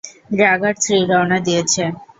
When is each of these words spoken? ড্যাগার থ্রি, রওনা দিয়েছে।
ড্যাগার 0.37 0.73
থ্রি, 0.83 0.97
রওনা 1.09 1.37
দিয়েছে। 1.45 1.83